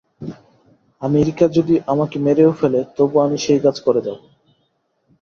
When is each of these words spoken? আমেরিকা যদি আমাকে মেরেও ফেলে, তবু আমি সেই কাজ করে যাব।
আমেরিকা 1.01 1.45
যদি 1.57 1.75
আমাকে 1.87 2.17
মেরেও 2.19 2.51
ফেলে, 2.51 2.79
তবু 2.97 3.15
আমি 3.19 3.37
সেই 3.37 3.59
কাজ 3.65 3.75
করে 3.85 4.01
যাব। 4.01 4.17